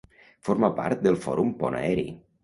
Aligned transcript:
Forma 0.47 0.69
part 0.79 1.03
del 1.07 1.17
Fòrum 1.25 1.51
Pont 1.59 1.77
Aeri. 1.81 2.07